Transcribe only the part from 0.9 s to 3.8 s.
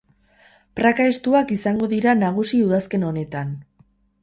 estuak izango dira nagusi udazken honetan.